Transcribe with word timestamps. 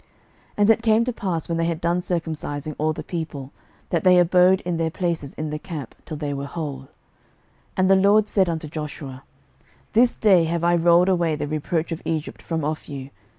06:005:008 0.01 0.09
And 0.57 0.69
it 0.71 0.81
came 0.81 1.03
to 1.03 1.13
pass, 1.13 1.47
when 1.47 1.57
they 1.59 1.65
had 1.65 1.79
done 1.79 1.99
circumcising 1.99 2.73
all 2.79 2.91
the 2.91 3.03
people, 3.03 3.51
that 3.91 4.03
they 4.03 4.17
abode 4.17 4.61
in 4.61 4.77
their 4.77 4.89
places 4.89 5.35
in 5.35 5.51
the 5.51 5.59
camp, 5.59 5.93
till 6.05 6.17
they 6.17 6.33
were 6.33 6.47
whole. 6.47 6.87
06:005:009 6.87 6.87
And 7.77 7.89
the 7.91 7.95
LORD 7.97 8.27
said 8.27 8.49
unto 8.49 8.67
Joshua, 8.67 9.23
This 9.93 10.15
day 10.15 10.45
have 10.45 10.63
I 10.63 10.73
rolled 10.75 11.07
away 11.07 11.35
the 11.35 11.45
reproach 11.45 11.91
of 11.91 12.01
Egypt 12.03 12.41
from 12.41 12.63
off 12.65 12.89
you. 12.89 13.11